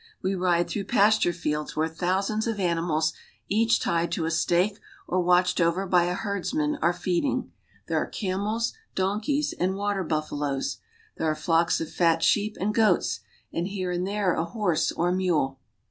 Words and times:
We 0.23 0.33
ride 0.33 0.67
through 0.67 0.85
pasture 0.85 1.31
fields 1.31 1.75
where 1.75 1.87
thousands 1.87 2.47
of 2.47 2.59
animals, 2.59 3.13
each 3.49 3.79
tied 3.79 4.11
to 4.13 4.25
a 4.25 4.31
stake 4.31 4.79
or 5.07 5.19
J 5.21 5.25
watched 5.25 5.61
over 5.61 5.85
by 5.85 6.05
a 6.05 6.15
herdsman, 6.15 6.79
are 6.81 6.91
feeding. 6.91 7.51
There 7.87 7.99
are 8.01 8.07
I 8.07 8.09
camels, 8.09 8.73
donkeys, 8.95 9.53
and'J 9.59 9.75
water 9.75 10.03
buffaloes; 10.03 10.77
there 11.17 11.27
1 11.27 11.33
are 11.33 11.39
flocks 11.39 11.79
of 11.79 11.91
fat 11.91 12.23
sheep 12.23 12.57
1 12.57 12.65
and 12.69 12.73
goats, 12.75 13.19
and 13.53 13.67
here 13.67 13.91
I 13.91 13.95
and 13.97 14.07
there 14.07 14.33
a 14.33 14.43
horse 14.45 14.91
or 14.91 15.11
| 15.11 15.11
mule. 15.11 15.59